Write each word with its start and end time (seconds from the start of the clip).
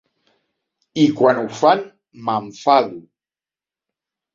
I 1.03 1.03
quan 1.21 1.43
ho 1.43 1.45
fan, 1.59 1.85
m'enfado. 2.25 3.03